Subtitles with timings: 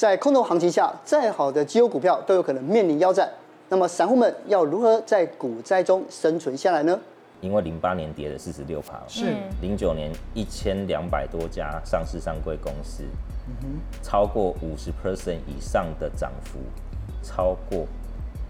[0.00, 3.30] 在空头行情下，再好的绩优股票都有可能面临腰斩。
[3.68, 6.98] 那么散户们要如何在股灾中生存下来呢？
[7.42, 9.26] 因为零八年跌了四十六趴，是
[9.60, 13.02] 零九年一千两百多家上市上柜公司，
[13.46, 13.66] 嗯哼，
[14.02, 16.58] 超过五十 percent 以上的涨幅，
[17.22, 17.86] 超过。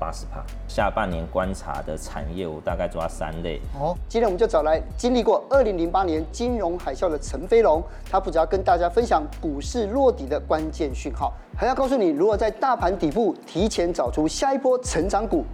[0.00, 0.42] 八十趴。
[0.66, 3.60] 下半年观察的产业，我大概抓三类。
[3.78, 15.44] 哦，今天我们就找来经历过二零零八年金融海啸的陈飞龙，他不只要跟大家分享股市落底的关键讯号，还要告诉你如何在大盘底部提前找出下一波成长股。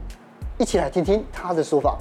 [0.59, 1.99] 一起来听听他的说法。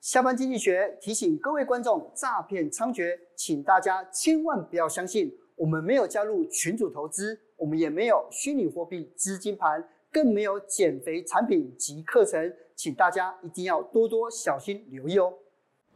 [0.00, 5.32] 下班经济学提醒各位观众：诈骗猖獗，请大家千万不要相信。
[5.56, 7.38] 我们没有加入群主投资。
[7.56, 15.32] 我们也没有虚拟货币资金盘，更没有减肥产品及课程，请大家一定要多多小心留意哦。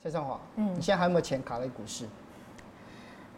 [0.01, 2.07] 蔡尚华，嗯，你现在还有没有钱卡在股市？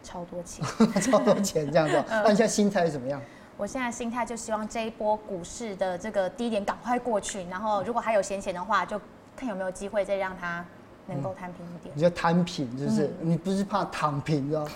[0.03, 0.62] 超多钱，
[1.01, 2.05] 超多钱这样子。
[2.07, 3.19] 那你现在心态是怎么样？
[3.57, 9.01] 我现在心态就希望这一波股市的这个低点赶快过去，然后如果还有闲钱的话，就
[9.35, 10.64] 看有没有机会再让它
[11.09, 11.95] 能够摊平一点。
[11.95, 14.67] 你就摊平，就是，嗯、你不是怕躺平，知道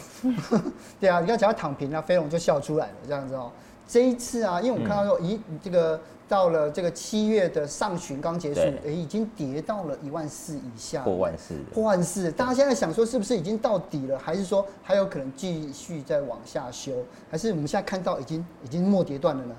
[1.00, 3.50] 对啊，你刚讲到躺平，那飞龙就笑出来了，这样子哦。
[3.86, 12.30] 这一次啊，因为我们看到说，咦、嗯，这个到了这个七月的上旬刚结束，哎，已经跌到了一万四以下，破万四，破万四。
[12.32, 16.92] 大家现在想说，是不是已经到底了，还是说还有可能继续再往下修，
[17.30, 19.54] 还是我们现在看到已经已经末跌段了呢？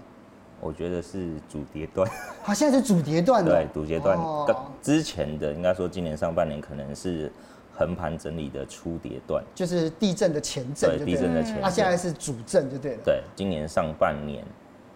[0.63, 2.09] 我觉得是主跌段。
[2.41, 3.51] 好，现在是主跌段了。
[3.51, 4.17] 对，主跌段。
[4.17, 7.31] 哦、之前的应该说，今年上半年可能是。
[7.75, 11.61] 横盘整理的初跌段，就是地震的前震，对，地震的前震。
[11.63, 12.99] 那现在是主震就对了。
[13.03, 14.45] 对，今年上半年。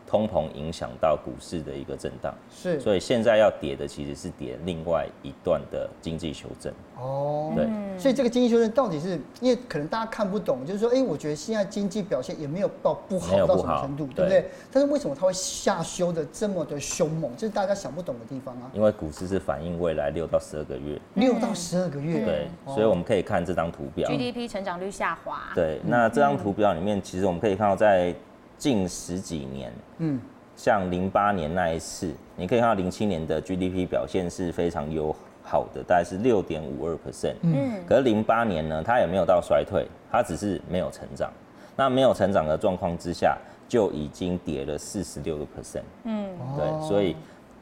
[0.07, 6.73] 通膨影响到股市的一个震荡，是，所以现在要跌的其实是跌另外一段的经济修正。
[6.97, 7.67] 哦，对，
[7.99, 14.41] 所以这个经济修正到底是因为可能大家看不懂，就是说，哎、欸，我觉得现在经济表现也没有到不好到什么程度，对不对？
[14.41, 17.29] 对，但是为什么它会下修的这么的凶猛？
[17.35, 18.71] 这是大家想不懂的地方啊。
[18.73, 25.51] 因为股市是反映未来六到十二个月，六到十二个月，对，所以我们可以看这张图表，GDP 成长率下滑。
[25.53, 28.15] 对，那这张图表里面，其实我们可以看到在
[28.57, 30.19] 近十几年，嗯。
[30.55, 37.35] 像零八年那一次，你可以看到零七年的 GDP 表现是非常优好的，大概是六点五二 percent。
[37.43, 41.31] 嗯，可是零八年呢，它也没有到衰退，它只是没有成长。
[41.75, 43.37] 那没有成长的状况之下，
[43.69, 45.83] 就已经跌了四十六个 percent。
[46.05, 47.15] 嗯，对，所以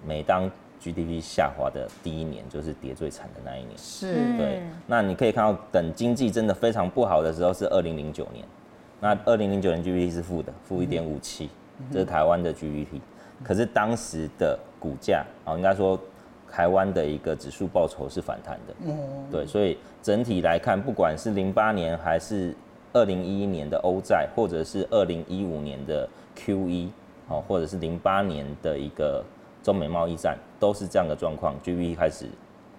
[0.07, 3.71] 每当 GDP 下滑的第一年，就是跌最惨的那一年。
[3.77, 4.63] 是，对。
[4.87, 8.45] 那你可以看到，等经济真的非常不好的时候，是二零零九年。
[8.99, 11.49] 那二零零九年 GDP 是负的，负一点五七。
[11.91, 13.01] 这是台湾的 GDP，
[13.43, 15.99] 可是当时的股价啊，应该说
[16.49, 18.73] 台湾的一个指数报酬是反弹的，
[19.29, 22.55] 对，所以整体来看，不管是零八年还是
[22.93, 26.87] 二零一一年的欧债，或者是二零一五年的 QE，
[27.27, 29.21] 哦，或者是零八年的一个
[29.61, 32.29] 中美贸易战，都是这样的状况，GDP 开始。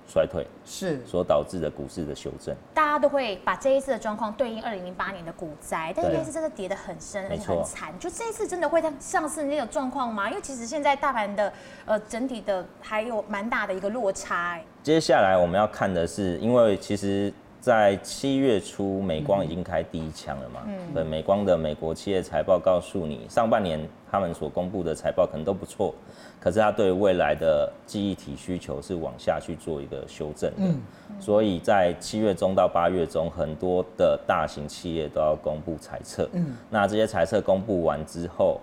[0.07, 7.93] 衰退是所导致的股市的修正，大家都会把这一次的状况对应二零零八年的股灾，但是那次真的跌得很深，而且很惨。
[7.99, 10.29] 就这一次真的会像上次那个状况吗？
[10.29, 11.53] 因为其实现在大盘的
[11.85, 14.65] 呃整体的还有蛮大的一个落差哎。
[14.83, 17.33] 接下来我们要看的是，因为其实。
[17.67, 20.63] 在七月初，美光已经开第一枪了嘛？
[20.69, 25.93] 嗯，对，美光的美国企业财报告诉你，上半年他们所公布的财报可能都不错，
[26.39, 30.59] 可是他对未来的记忆体需求是往下去做一个修正的。
[30.59, 30.81] 嗯，
[31.19, 36.29] 所以在七月中到八月中，很多的大型企业都要公布财测。
[36.35, 38.61] 嗯，那这些财测公布完之后，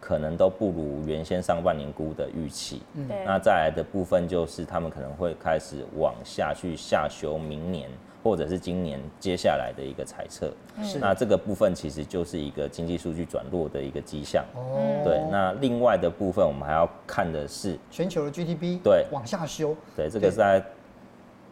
[0.00, 2.80] 可能都不如原先上半年估的预期。
[2.94, 7.90] 嗯，那再来的部分就是他们可能会开始往下去下修明年。
[8.26, 10.98] 或者是今年接下来的一个猜测，是。
[10.98, 14.44] 那这个部分其实就是一个经济数据转弱的一个迹象。
[14.56, 19.06] 哦，对，那另外的部分我们还要看的是全球的 GDP 对。
[19.12, 20.60] 往下修，对，这个是在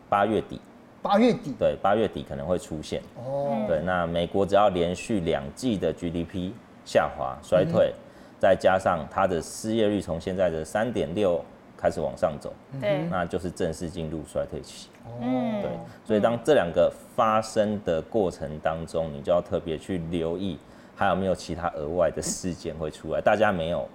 [0.09, 0.61] 八月底，
[1.01, 1.55] 八月底。
[1.57, 3.01] 对，八月底可能会出现。
[3.25, 6.51] 哦，对，那美国只要连续两季的 GDP
[6.85, 8.01] 下滑衰退，嗯、
[8.41, 11.41] 再加上它的失业率从现在的三点六。
[11.85, 12.51] 开始往上走，
[12.81, 14.89] 对，那就是正式进入衰退期。
[15.21, 15.71] 嗯，对，
[16.03, 20.59] 所以当这两个发生的过程当中，你就要特别去留意，
[20.97, 23.87] 还有没有其他额外的事件会出来，大家没有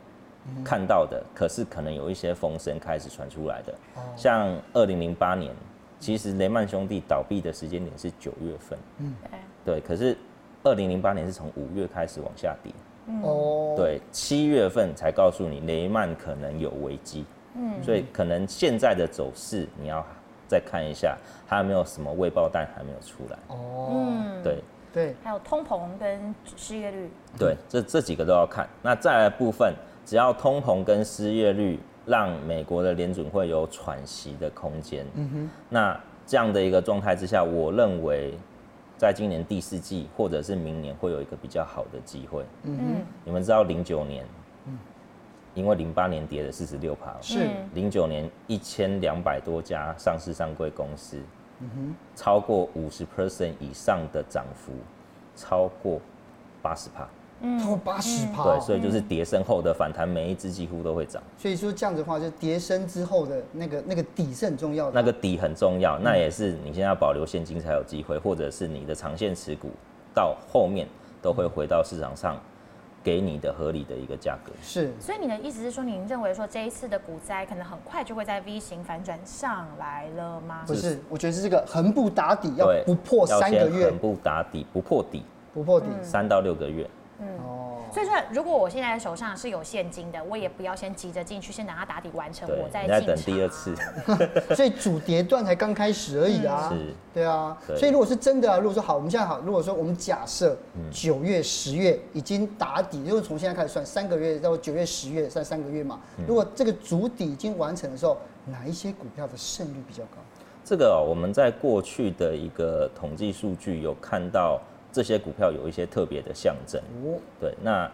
[0.63, 3.73] 看到的，可是可能有一些风声开始传出来的。
[4.15, 5.51] 像二零零八年，
[5.99, 9.15] 其实雷曼兄弟倒闭的时间点是九月份，嗯，
[9.65, 10.15] 对，可是
[10.61, 12.71] 二零零八年是从五月开始往下跌，
[13.23, 17.25] 哦，对，七月份才告诉你雷曼可能有危机。
[17.55, 20.05] 嗯，所以可能现在的走势你要
[20.47, 21.17] 再看一下，
[21.47, 23.37] 还有没有什么未爆弹还没有出来？
[23.47, 28.67] 哦，对，对，还有通膨跟失业率，对，这这几个都要看。
[28.81, 29.73] 那再来部分，
[30.05, 38.33] 只要通膨跟失业率让美国的联准会有喘息的空间，嗯哼，那这样的一个状态之下，我认为
[38.97, 42.43] 在今年第四季或者是明年会有一个比较好的机会。
[42.63, 44.25] 嗯哼，你们知道零九年，
[45.53, 47.49] 因为零八年跌了四十六趴，是。
[47.73, 51.17] 零九年一千两百多家上市上柜公司。
[51.61, 54.71] 嗯哼，超过五十 percent 以上的涨幅，
[55.35, 55.99] 超过
[56.61, 57.05] 八十趴，
[57.41, 61.21] 嗯，超过八十趴，对，所以就是跌升后的反弹，每一只几乎都会涨。
[61.37, 69.69] 所以说这样子的话，就跌升之后的那个那个底是很重要的，那个底很重要，那也是你现在要保留现金才有机会，或者是你的长线持股
[70.13, 70.87] 到后面
[71.21, 72.41] 都会回到市场上。
[73.03, 74.51] 给你的合理的一个价格。
[74.61, 80.63] 是，所以你的意思是说，您认为说这一次的股灾可能很快就会在 V 型反转上来了吗？
[80.67, 85.23] 不是，我觉得是这个横不打底，要不破三个月，横不打底，不破底，
[85.53, 86.89] 不破底，三到六个月。
[87.91, 93.01] 所以说，如果我现在手上是有现金的，我也不要先急着进去，先等它打底完成，我再进场。
[93.01, 93.75] 你在等第二次。
[94.55, 96.69] 所以主跌段才刚开始而已啊。
[96.71, 96.93] 是。
[97.13, 97.57] 对啊。
[97.77, 100.57] 所以如果是真的啊，如果说好，我们现在好，如果说我们假设
[100.91, 105.99] 九月、十月已经打底，就是从现在开始算三个月到九月、十月算三个月嘛。
[106.27, 110.17] 如果这个主底已经完成的时候，哪一些股票的胜率比较高？
[110.63, 114.61] 这个哦，我们在过去的一个统计数据有看到。
[114.91, 116.81] 这些股票有一些特别的象征，
[117.39, 117.53] 对。
[117.61, 117.89] 那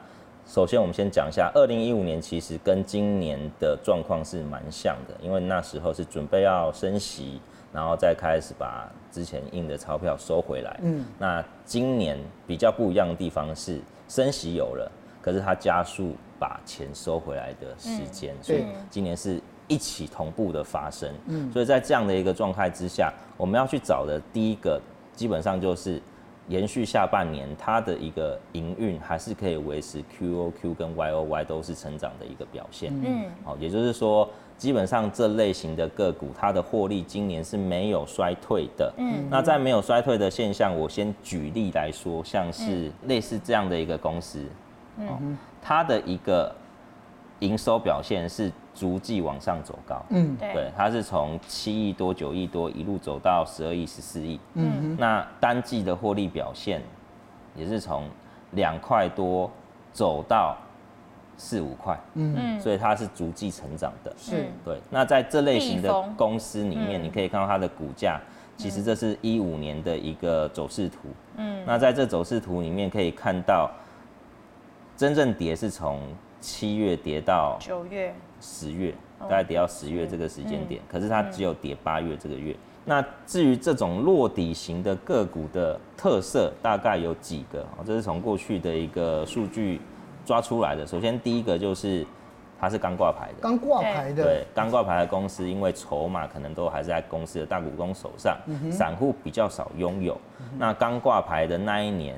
[0.47, 7.41] 首先我们先讲一下，二零一五年其实跟今年的状况是蛮像的，因为那时候是准备要升息，
[7.73, 10.79] 然后再开始把之前印的钞票收回来。
[10.83, 11.03] 嗯。
[11.19, 14.89] 那今年比较不一样的地方是，升息有了，
[15.21, 21.11] 可是它加速把钱收回来的时间，所以今年是一起同步的发生。
[21.27, 21.51] 嗯。
[21.51, 24.79] 所以在这样的一个状态之下，我们要去找的第一个，
[25.13, 26.01] 基本上就是。
[26.47, 32.93] 延续下半年，它的一个营运还是可以维持 QOQ 跟 YOY 都是成长的一个表现。
[33.03, 38.93] 嗯，好，也就是说，基本上这类型的个股，它的获利今年是没有衰退的。
[38.97, 44.45] 嗯，那在没有衰退的现象，我先举例来说，像是类似这样的一个公司，
[44.97, 46.53] 嗯，它的一个
[47.39, 48.51] 营收表现是。
[48.77, 56.81] 逐季往上走高，嗯，对，它是从七亿多、九亿多一路走到十二亿、十四亿，嗯，那单季的获利表现
[57.55, 58.03] 也是从
[58.51, 59.49] 两块多
[59.93, 60.57] 走到
[61.37, 64.77] 四五块，嗯，所以它是逐季成长的，是，对。
[64.89, 68.19] 那在这类型的公司里面，你可以看到它的股价，
[68.57, 70.97] 其实这是一五年的一个走势图，
[71.37, 73.71] 嗯，那在这走势图里面可以看到，
[74.97, 76.01] 真正跌是从
[76.45, 78.13] 七月跌到九月。
[78.39, 82.55] 十月大概跌到十月这个时间点，可是它只有跌八月这个月。
[82.83, 87.65] 那至于这种落底型的个股的特色，大概有几个？
[87.83, 89.81] 这是从过去的一个数据
[90.23, 90.85] 抓出来的。
[90.85, 92.05] 首先第一个就是
[92.59, 98.37] 它是刚挂牌的，刚挂牌的，对，刚挂牌的公司，因为筹码可能都还是在公司的大股东手上，
[98.71, 100.15] 散户比较少拥有。
[100.59, 102.15] 那刚挂牌的那一年，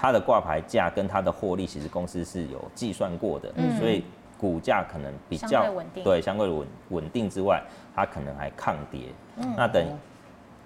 [0.00, 4.04] 它的挂牌价跟它的获利，其实公司是有计算过的，所以。
[4.40, 7.62] 股价可能比较稳定，对，相对稳稳定之外，
[7.94, 9.00] 它可能还抗跌。
[9.36, 9.86] 嗯、那等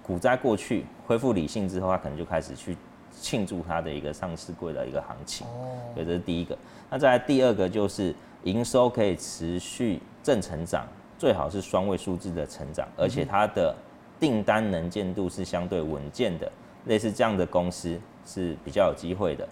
[0.01, 2.77] 股灾过去，恢复理性之后，它可能就开始去
[3.11, 5.45] 庆祝它的一个上市柜的一个行情。
[5.47, 6.57] 哦，所以这是第一个。
[6.89, 10.87] 那再来第二个就是营收可以持续正成长，
[11.19, 13.75] 最好是双位数字的成长，而且它的
[14.17, 16.49] 订单能见度是相对稳健的，
[16.85, 19.47] 类似这样的公司是比较有机会的。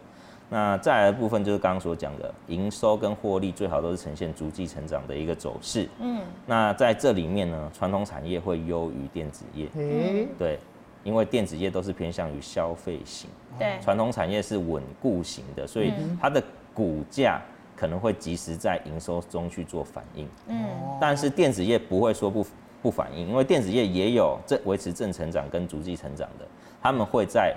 [0.49, 5.89] 那再来的部分就是刚刚所讲的营收跟获利最好都是呈现逐季成长的一个走势。
[5.99, 9.67] 嗯，那在这里面呢，传统产业会优于电子业。
[9.73, 10.59] 嗯，对，
[11.03, 17.41] 因为电子业都是偏向于消费型，对，传统产业是稳固型的，所以它的股价
[17.75, 20.27] 可能会及时在营收中去做反应。
[20.49, 20.67] 嗯，
[21.01, 22.45] 但是电子业不会说不
[22.79, 26.45] 不反应，因为电子业也有正维持正成长跟逐季成长的，
[26.83, 27.55] 他们会在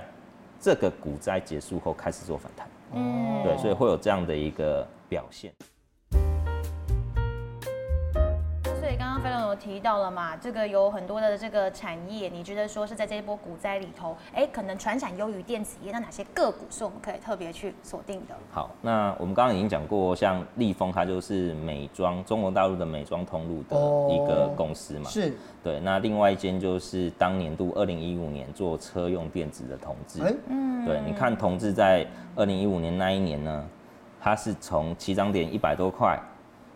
[0.61, 2.69] 这个股灾结束后开始做反弹。
[2.93, 5.53] 嗯，对，所以会有这样的一个表现。
[9.57, 18.35] 提到了嘛，这个有很多的这个产业，你觉得说是在这一波股灾里头，哎，可能传产优于电子业，那哪些个股是我们可以特别去锁定的？
[18.53, 23.77] 好，那我们刚刚已经讲过，像立丰，它就是美妆，中国大陆的美妆通路的
[24.15, 25.09] 一个公司嘛。
[25.11, 25.37] 是。
[25.65, 30.21] 对，那另外一间就是当年度二零一五年做车用电子的同志。
[30.49, 30.85] 嗯。
[30.85, 33.67] 对，你看同志在二零一五年那一年呢，
[34.21, 36.21] 它是从起涨点一百多块，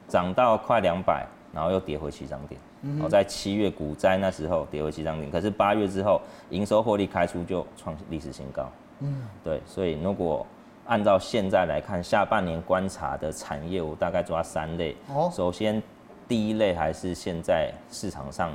[0.08, 1.26] 涨到快两百。
[1.52, 6.20] 然后又跌回起涨点，然后在七月股灾那时候跌回七涨点，可是八月之后
[6.50, 8.70] 营收获利开出就创历史新高，
[9.00, 10.46] 嗯，对，所以如果
[10.86, 14.96] 按照现在来看，下半年观察的产业，我大概抓三类。
[15.08, 15.80] 哦，首先
[16.26, 18.52] 第一类还是现在市场上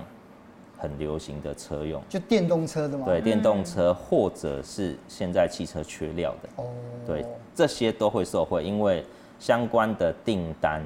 [0.78, 3.06] 很流行的车用，就电动车的吗？
[3.06, 6.50] 对，电动车或者是现在汽车缺料的。
[6.58, 6.66] 哦，
[7.06, 9.06] 对，这些都会受惠，因为
[9.40, 10.84] 相关的订单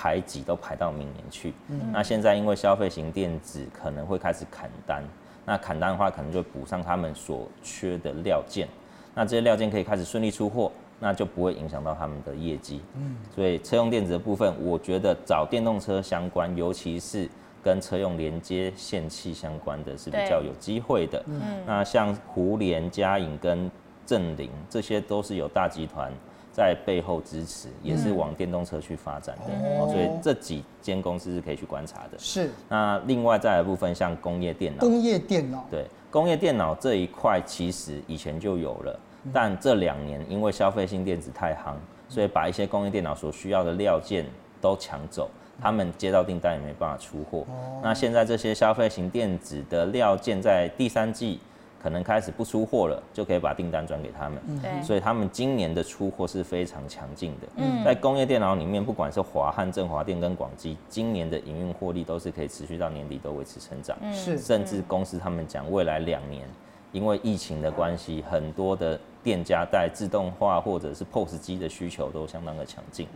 [0.00, 1.52] 排挤都排到明年去。
[1.66, 5.02] 嗯，那现在因为消费型电子可能会开始砍单，
[5.44, 8.68] 那砍单的话，可能就补上他们所缺的料件。
[9.12, 12.80] 那这些料件可以开始顺利出货，那就不会影响到他们的业绩。
[12.94, 17.28] 嗯，所以车用电子的部分，我觉得找电动车相关，尤其是
[17.60, 21.20] 跟车用连接线器相关的是比较有机会的。
[21.26, 23.68] 嗯，那像胡联、嘉颖跟
[24.06, 26.12] 正林，这些都是有大集团
[26.58, 29.54] 在背后支持，也是往电动车去发展的。
[29.78, 32.18] 哦，所以这几间公司是可以去观察的。
[32.18, 32.50] 是。
[32.68, 34.80] 那另外再来部分，像工业电脑。
[34.80, 35.64] 工业电脑。
[35.70, 38.98] 对，工业电脑这一块其实以前就有了。
[39.32, 41.74] 但这两年因为消费性电子太夯，
[42.08, 44.26] 所以把一些工业电脑所需要的料件
[44.60, 45.30] 都抢走，
[45.62, 47.46] 他们接到订单也没办法出货。
[47.80, 51.38] 那现在这些消费型电子的料件在第三季
[51.82, 54.82] 可能开始不出货了，就可以把订单转给他们。
[54.82, 57.46] 所以他们今年的出货是非常强劲的。
[57.84, 63.96] 在工业电脑里面，不管是华汉、振华电跟广基，今年的营运获利都是可以持续到年底都维持成长。
[64.12, 66.46] 是，甚至公司他们讲未来两年。
[66.90, 73.06] 因为疫情的关系，很多的店家在自动化或者是 POS 机的需求都相当的强劲，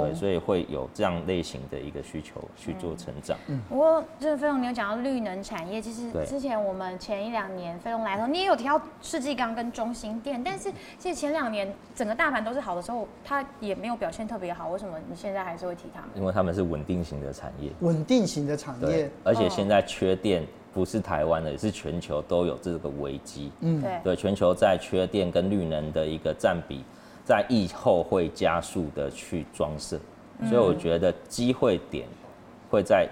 [0.00, 3.38] 对，所以会有这样类型的一个需求去做成长。
[3.46, 16.10] 嗯，不过就是飞龙，你有讲到绿能产业，其实之前我们前一两年飞龙来的时候，你也有提到世纪钢跟中兴电，但是其实前两年整个大盘都是好的时候，它也没有表现特别好，为什么你现在还是会提他们？
[16.16, 20.44] 因为他们是稳定型的产业，稳定型的产业，而且现在缺电。
[20.74, 23.52] 不是台湾的，也是全球都有这个危机。
[23.60, 26.82] 嗯，对，对，全球在缺电跟绿能的一个占比，
[27.24, 29.98] 在疫后会加速的去装设，
[30.50, 32.06] 所以我觉得机会点
[32.68, 33.08] 会在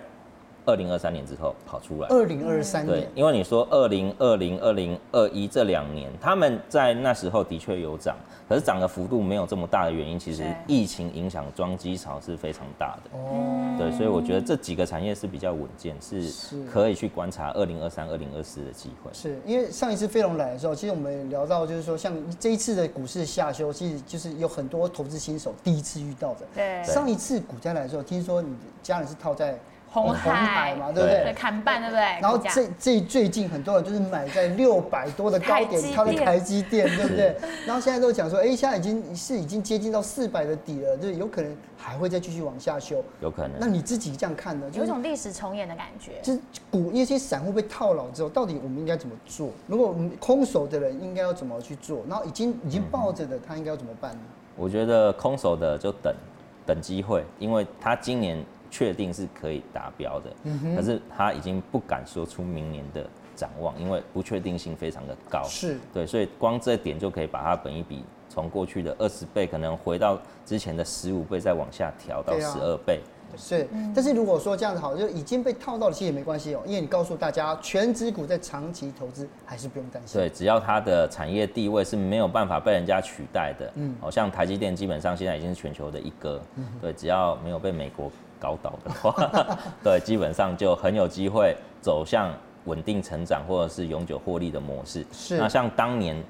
[0.64, 2.08] 二零二三年之后跑出来。
[2.08, 8.16] 二零二三年，对，因为你说二零二零、二零二一这两年，他们在那时候的确有涨，
[8.48, 13.18] 可是涨的幅度没有这么大的原因，其实疫情影响装机潮是非常大的。
[13.18, 16.30] 哦，对，所以我觉得这几个产业是比较稳健，是
[16.70, 19.10] 可以去观察二零二三、二零二四的机会。
[19.12, 26.46] 是因为上一次飞龙来的时候，其实我们聊到就是说，像这一次的股市下修，其实就是有很多投资新手第一次遇到的。
[26.54, 29.58] 对，上一次股灾来的时候，听说你家人是套在。
[29.92, 31.34] 鸿海嘛，对不对？
[31.34, 32.02] 砍半，对不对？
[32.22, 37.36] 然后这这最近很多人就是买在六百多的高点，它的台积电，对不对？
[37.66, 43.52] 然后现在都讲说，哎，现在已经是已经接近到四百的底了，就是有可能还会再继续往下修，有可能。
[43.60, 44.66] 那你自己这样看呢？
[44.72, 46.12] 有一种历史重演的感觉。
[46.22, 49.50] 就是股一些散户被套牢之后，到底我们应该怎么做？
[49.66, 52.02] 如果我们空手的人应该要怎么去做？
[52.08, 54.20] 然后已经已经抱着的他应该要怎么办呢？
[54.56, 56.14] 我觉得空手的就等
[56.64, 58.42] 等机会，因为他今年。
[58.72, 60.32] 确定是可以达标的，
[60.74, 65.42] 可是他已经不敢说出明年的展望，因为不确定性非常的高。
[65.44, 73.02] 是对，所以光这点就可以把它本一比从过去的二十倍，可能回到之前的十五倍，再往下调到十二倍。
[73.36, 80.18] 是，但是如果说这样子好，就已经被套到了，其实也没关系哦，因为你告诉大家，全职股在长期投资还是不用担心。
[80.18, 88.10] 对，只要它的产业地位是没有办法被人家取代的，嗯，好像台积电基本上现在已经是全球的一哥，嗯对，只要没有被美国。
[88.42, 89.14] 高岛的话，
[89.84, 92.34] 对，基本上就很有机会走向
[92.64, 95.06] 稳定成长或者是永久获利的模式。
[95.12, 95.38] 是。
[95.38, 96.20] 那像当年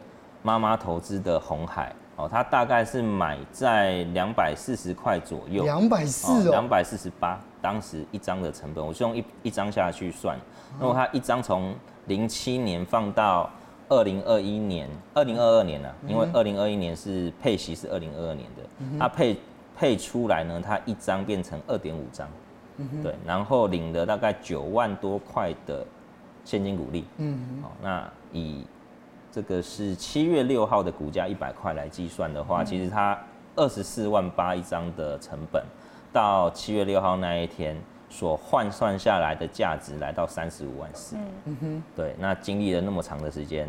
[0.43, 5.65] 妈妈投资的红海，哦，它大概是买在两百四十块左右。
[5.65, 6.51] 两百四哦。
[6.51, 10.39] 两百四十八，当时一张的成本，我是用一一张下去算。
[10.79, 11.75] 那么它一张从
[12.09, 13.49] 零七年放到
[13.89, 15.95] 二零二一年、二零二二年呢、啊？
[16.07, 18.63] 因为二零二一年是配息是二零二二年的，
[18.99, 19.35] 它配。
[19.77, 22.29] 配出来呢，它一张变成二点五张，
[23.03, 25.85] 对，然后领了大概九万多块的
[26.45, 28.65] 现金股利，嗯，好，那以
[29.31, 33.19] 这个是七月六号的股价一百块来计算的话，其实它
[33.57, 35.63] 二十四万八一张的成本，
[36.13, 37.77] 到七月六号那一天
[38.11, 41.57] 所换算下来的价值来到三十五万四，嗯。
[41.61, 43.69] 哼，对，那经历了那么长的时间，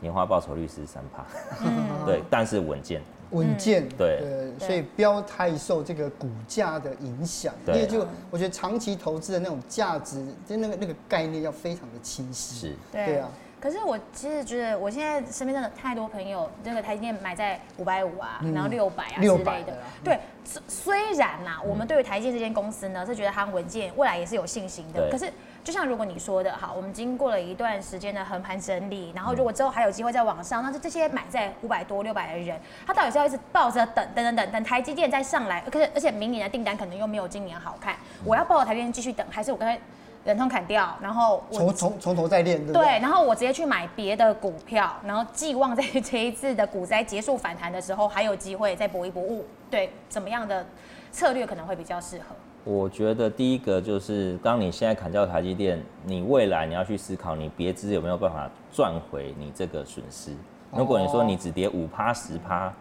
[0.00, 1.24] 年化报酬率是三趴，
[2.06, 3.02] 对，但是稳健。
[3.32, 4.22] 稳健，对，
[4.58, 12.68] 所以不要太受这个股价的影响，因为就我觉得长期投资的那种价值，就那个那个概念要非常的清晰。
[12.68, 13.18] 是，对。
[13.18, 13.28] 啊。
[13.60, 19.78] 可是我其实觉得，我现在身边真的太多朋友，这个台积电买在五百五啊，然后六百啊之类的。
[20.02, 20.18] 对，
[20.66, 25.08] 虽然呐，我们对于台积电这间公司呢是觉得它稳健，未来也是有信心的。
[25.12, 25.32] 可是
[25.64, 39.78] 就像如果你说的，好，我们经过了一段时间的横盘整理，然后如果之后还有机会再往上，那就这些买在五百多、六百的人，他到底是要一直抱着等等等等等台积电再上来，可是而且明年的订单可能又没有今年好看，我要抱着台积电继续等，还是我刚才
[40.24, 42.82] 忍痛砍掉，然后从从从头再练，对不对？
[42.82, 49.22] 对，然后我直接去买别的股票，然后寄望在这一次的股灾结束反弹的时候，还有机会再搏一搏。
[49.22, 50.66] 物对，怎么样的
[51.12, 52.34] 策略可能会比较适合？
[52.64, 60.32] 我觉得第一个就是，当你现在砍掉台积电，你未来你要去思考，你别支有没有办法赚回你这个损失。
[60.70, 62.72] 如果你说你只跌五趴十趴，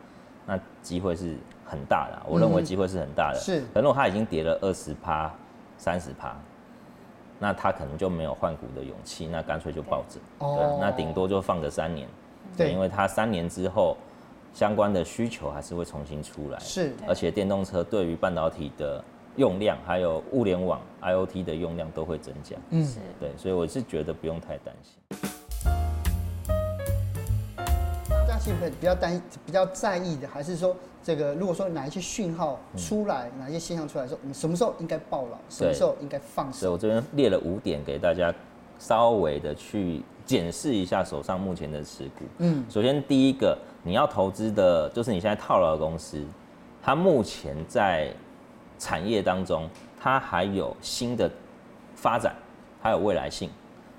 [0.45, 1.35] 那机会是
[1.65, 3.39] 很大的，我认为机会是很大的。
[3.39, 5.33] 嗯、是，可能它已经跌了二十趴、
[5.79, 6.35] 三十趴，
[7.39, 10.19] 那他可能就没有换股的勇气，那干脆就抱着。
[10.39, 12.07] 对，对，那顶多就放个三年。
[12.55, 13.97] 对，因为它三年之后
[14.53, 16.59] 相关的需求还是会重新出来。
[16.59, 19.03] 是，而且电动车对于半导体的。
[19.37, 24.93] 用量还有物联网 IoT 的用量都会增加，嗯，是对，所以我是觉得不用太担心。
[28.09, 36.59] 大家是比较担比较在意的，还是说这个如果说哪一些讯号出来，嗯、哪一些现象出来的时候，我们什么时候应该抱牢，什么时候应该放手？
[36.59, 38.33] 所以我这边列了五点给大家
[38.79, 42.25] 稍微的去检视一下手上目前的持股。
[42.39, 46.21] 嗯，首先第一个你要投资的就是你现在套牢的公司，
[46.81, 48.13] 它目前在。
[48.81, 49.69] 产业当中，
[49.99, 51.29] 它还有新的
[51.93, 52.33] 发展，
[52.81, 53.47] 还有未来性，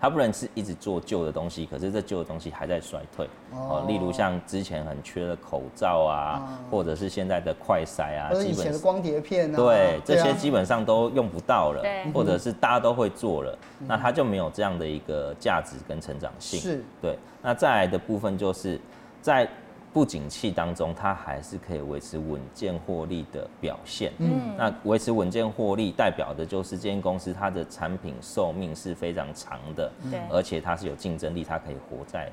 [0.00, 3.28] 它不能是一直做旧的东西，可是这旧的东西还在衰退。
[3.52, 16.58] 哦，例如像之前很缺的口罩啊，哦、或者是现在的快筛啊，以前的光碟片啊，对，这些基本上都用不到了，对或者是大家都会做了，嗯、那它就没有这样的一个价值跟成长性。
[16.58, 17.16] 是，对。
[17.40, 18.80] 那再来的部分就是
[19.20, 19.48] 在。
[19.92, 24.10] 不景气当中，它还是可以维持稳健获利的表现。
[24.18, 32.32] 嗯，那维持稳健获利，代表的就是这间公司它的产品寿命是非常长的，对，而且它是有竞争力，它可以活在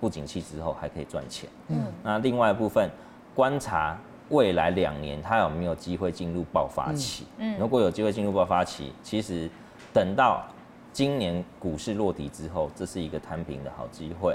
[0.00, 1.48] 不景气之后还可以赚钱。
[1.68, 2.90] 嗯，那另外一部分
[3.34, 3.98] 观察
[4.30, 7.26] 未来两年它有没有机会进入爆发期。
[7.36, 9.50] 嗯，如果有机会进入爆发期，其实
[9.92, 10.42] 等到
[10.90, 14.34] 今年股市落底之后，这是一个摊平的好机会。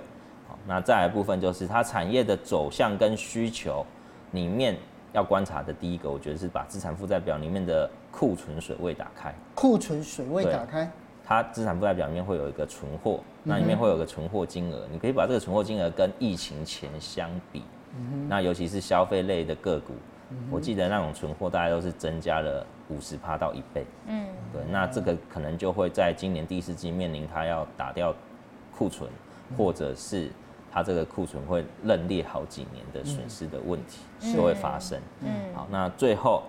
[0.67, 3.85] 那再来部分就是它产业的走向跟需求
[4.31, 4.75] 里面
[5.13, 9.33] 要观察的第一个，我觉得是把资产负债表里面的库存水位打开。
[9.55, 10.89] 库存水位打开，
[11.25, 17.63] 它资产负债表里面会有一个存货，那里面会有个存货金额，你可以把这个存货金额跟疫情前相比。
[18.27, 19.93] 那尤其是消费类的个股，
[20.51, 23.83] 我记得那种存货大概都是增加了五十趴到一倍。
[24.05, 28.13] 嗯，对，那这个可能就会在今年第四季面临它要打掉
[28.77, 29.09] 库存，
[29.57, 30.29] 或者是。
[30.71, 35.01] 它这个库存会认列好几年的损失的问题都会发生。
[35.21, 36.43] 嗯，好，那最后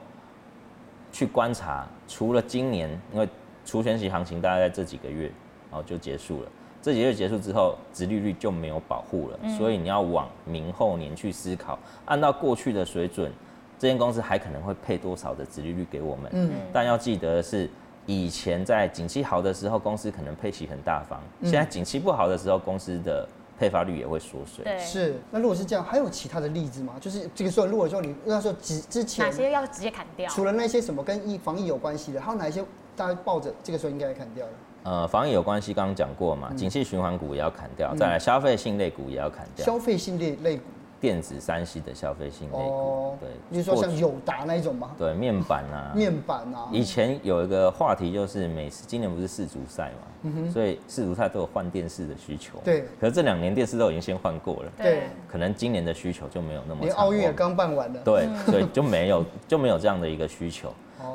[1.10, 3.26] 去观察，除了今年，因为
[3.64, 5.32] 除权息行情大概在这几个月，
[5.70, 6.48] 然后就结束了。
[6.82, 13.32] 这几个月结束之后，殖利率就没有保护了，所以你要往明后年去思考，按照过去的水准，
[13.78, 16.30] 这间公司还可能会配多少的殖利率给我们？
[16.34, 17.70] 嗯，但要记得的是，
[18.06, 24.64] 以前在景气好的时候，公司可能配息很大方；现在景气不好的时候，公司的配发率也会缩水。
[24.64, 25.20] 对，是。
[25.30, 26.94] 那如果是这样，还有其他的例子吗？
[27.00, 30.28] 就是这个时候，如果说你那时候之之前哪些要直接砍掉？
[30.30, 32.64] 除了那些什么跟疫防疫有关系的，还有哪一些
[32.96, 34.52] 大家抱着这个时候应该砍掉的？
[34.82, 39.64] 呃，防疫有关系，刚刚讲过嘛，景气循环股也要砍掉，嗯、再来消费性类股也要砍掉。
[39.64, 40.62] 消费性类类股。
[41.00, 44.90] 电子三 C 的消费性类股，对，你说像友达那一种吗？
[44.98, 46.68] 对，面板啊， 面板啊。
[46.70, 52.58] 以前有一个话题就是，每次今年不是世足赛嘛，嗯哼，所以世足赛都有换电视的需求。
[52.62, 54.72] 对，可是这两年电视都已经先换过了。
[54.76, 56.82] 对，可能今年的需求就没有那么。
[56.82, 58.00] 连奥运也刚办完了。
[58.04, 60.70] 对，所以就没有就没有这样的一个需求。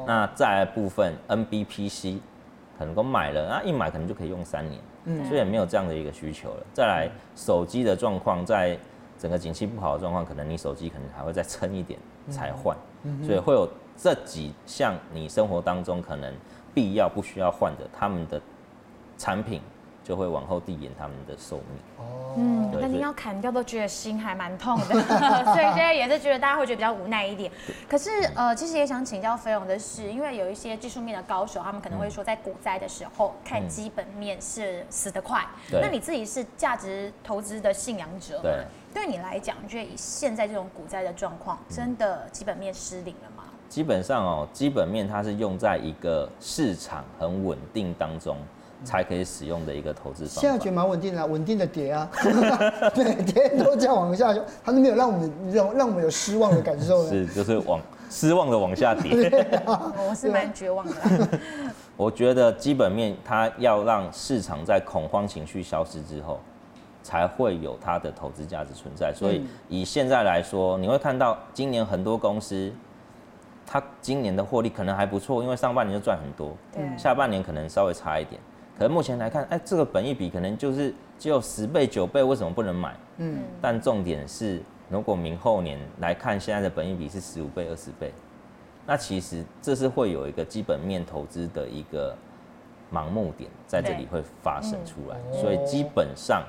[0.08, 2.17] 那再来部分 NBPC，
[2.80, 6.65] 可能都买了，那一买可能就可以用三年，嗯，所以也没有这样的一个需求了。
[6.74, 8.76] 再来手机的状况在。
[9.17, 11.99] 整个景气不好的状况，可能你手机可能还会再撑一点
[12.30, 12.75] 才换，
[13.25, 16.34] 所以会有这几项你生活当中可能
[16.73, 18.41] 必要不需要换的，他们的
[19.17, 19.62] 产品
[20.04, 21.80] 就会往后递延他们的寿命。
[21.97, 24.86] 哦，嗯，那你要砍掉都觉得心还蛮痛的，
[25.45, 27.49] 所以现在也是觉得大家会觉得比较无奈一点。
[27.89, 35.41] 可是呃，其实也想请教飞龙的是，因为有一些技术面的高手，他们可能会说，在股灾的时候看基本面是死得快。
[35.71, 38.41] 嗯、那你自己是价值投资的信仰者？
[38.41, 38.65] 对。
[38.96, 43.44] 对你来讲，你觉得以现在这种股灾的状况，真的基本面失灵了吗？
[43.68, 48.38] 基本上哦，基本面它是用在一个市场很稳定当中
[48.86, 50.40] 才可以使用的一个投资方法。
[50.42, 52.10] 现在觉得蛮稳定的，稳定的跌啊，
[52.96, 57.06] 每，天天都这样往下，它都没有让我们让让我们有失望的感受。
[57.06, 59.12] 是，就是往失望的往下跌。
[59.68, 60.96] 我是蛮绝望的。
[61.98, 66.40] 我觉得基本面它要让市场在恐慌情绪消失之后，
[67.06, 69.13] 才会有它的投资价值存在。
[69.13, 72.74] 所以以现在来说，你会看到今年很多公司，
[73.63, 76.58] 它今年的获利可能还不错，因为上半年就赚很多，
[76.98, 78.41] 下半年可能稍微差一点。
[78.76, 82.96] 可是目前来看，哎，这个本益比可能就是只有十倍、九倍，为什么不能买？
[83.18, 88.12] 嗯，但重点是，如果明后年来看，现在的本益比是十五倍、二十倍，
[88.88, 92.15] 那其实这是会有一个基本面投资的一个
[92.91, 96.44] 盲目点在这里会发生出来，所以基本上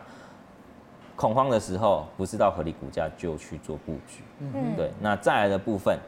[1.17, 4.23] 恐慌的时候，不是到合理股价就去做布局。
[4.39, 4.93] 嗯，对。
[5.01, 5.99] 那再来的部分。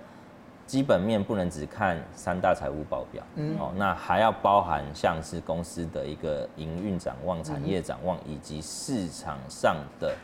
[0.66, 10.14] 基本面不能只看三大财务报表，嗯，哦，那还要包含像是公司的一个营运展望、产业展望，以及市场上的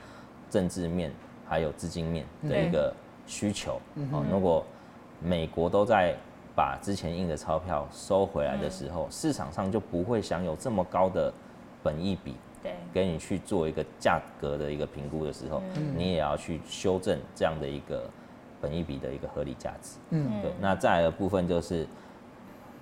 [0.50, 1.10] 政治面，
[1.48, 2.92] 还有资金面的一个
[3.26, 3.80] 需求。
[4.12, 4.62] 哦，如果
[5.18, 6.14] 美国都在
[6.54, 11.32] 把之前印的钞票收回来的时候，市场上就不会享有这么高的
[11.82, 15.62] 本益比，对，给你去做一个价格的一个评估的时候，
[15.96, 18.10] 你也要去修正这样的一个。
[18.60, 20.50] 本一笔的一个合理价值，嗯，对。
[20.58, 21.86] 那再来的部分就是，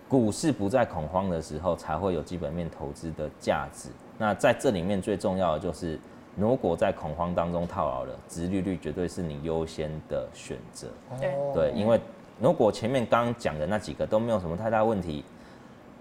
[0.08, 3.88] 股市不在恐慌的时候，才会有基本面投资的价值。
[4.16, 5.98] 那在这里面最重要的就是，
[6.36, 10.86] 如果在恐慌当中套牢了，殖利率绝对是你优先的选择。
[11.18, 12.00] 对，对，因为
[12.38, 15.24] 如果前面刚刚讲的那几个都没有什么太大问题，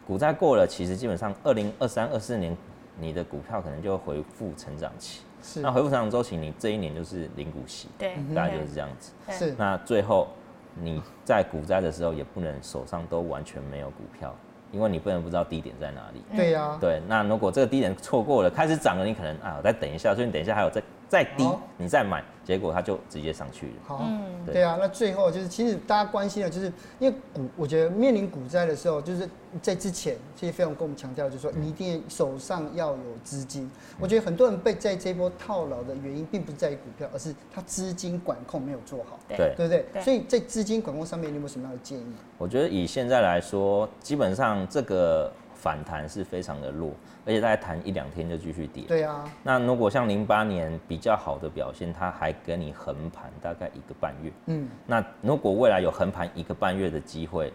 [0.05, 2.55] 股灾过了，其实基本上二零二三、二四年
[2.99, 5.21] 你的股票可能就会恢复成长期。
[5.43, 9.11] 是那回复成长周期，你这一年就是零股息，对，大概就是这样子。
[9.29, 10.27] 是，那最后
[10.75, 14.35] 你在股灾的时候，也不能手上都完全没有股票，
[14.71, 16.21] 因为你不能不知道低点在哪里。
[16.37, 17.01] 对呀，对。
[17.07, 20.79] 那如果这个低点错过了，开始涨了，你可能啊，我再等一下，所以你等一下还有再
[21.11, 21.45] 再低，
[21.75, 22.23] 你再买。
[22.43, 23.73] 结果它就直接上去了。
[23.85, 24.03] 好，
[24.45, 29.29] 对啊，那最后就是，其实大家关心的，就是因为股，我觉得面临股灾的时候，就是
[29.61, 33.69] 在之前，其实非常跟我们强调，就是说你一定手上要有资金。
[33.99, 39.19] 我觉得很多人被在这波套牢的原因，并不在于股票，而是他资金管控没有做好。
[39.29, 40.01] 对，对不对？
[40.01, 42.05] 所以在资金管控上面，你有没有什么样的建议？
[42.39, 46.91] 我觉得以现在来说，基本上这个反弹是非常的弱。
[47.23, 48.83] 而且大概弹一两天就继续跌。
[48.87, 49.23] 对啊。
[49.43, 54.31] 那如果像零八年比较好的表现，它还给你横盘大概一个半月。
[54.47, 54.67] 嗯。
[54.87, 57.53] 那如果未来有横盘一个半月的机会，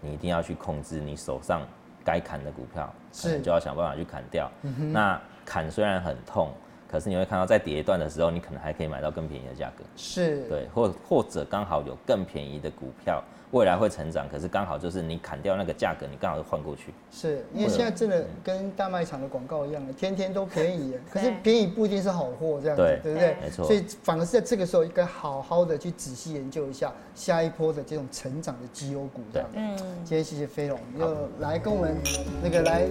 [0.00, 1.62] 你一定要去控制你手上
[2.04, 4.48] 该砍的股票，可能就要想办法去砍掉。
[4.62, 4.92] 嗯。
[4.92, 6.52] 那砍虽然很痛，
[6.92, 9.82] 可是你会看到在跌一段的时候，你可能还可以买到更便宜的价格。
[9.96, 10.42] 是。
[10.48, 13.24] 对，或或者刚好有更便宜的股票。
[13.52, 16.84] 未来会成长，可是刚好就是你砍掉那个价格，你刚好就换过去。
[17.10, 23.36] 是因为现在真的跟大卖场的广告一样，天天都便宜，可是便宜不一定是好货，这样子，对，对不对？
[23.42, 23.66] 没错。
[23.66, 29.48] 所以反而是在这个时候，应该好好的去仔细研究一下下一波的这种成长的绩优股，这样。
[29.52, 29.76] 嗯。
[29.76, 31.94] 今天谢谢飞龙，又来跟我们
[32.42, 32.86] 那个来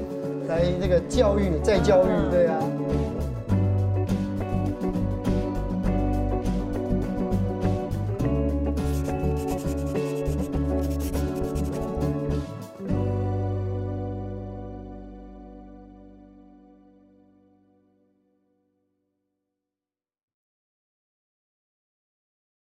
[0.48, 2.62] 来那个教育再教育，对啊。